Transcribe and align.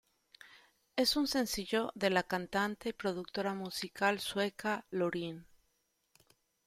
Es 0.95 1.15
un 1.15 1.27
sencillo 1.27 1.91
de 1.93 2.09
la 2.09 2.23
cantante 2.23 2.89
y 2.89 2.93
productora 2.93 3.53
musical 3.53 4.19
sueca 4.19 4.83
Loreen. 4.89 5.45